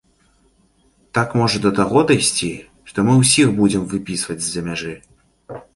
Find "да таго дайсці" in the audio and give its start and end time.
1.65-2.49